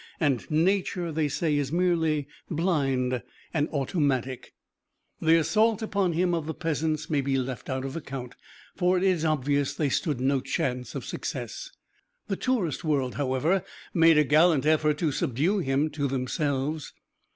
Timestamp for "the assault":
5.21-5.83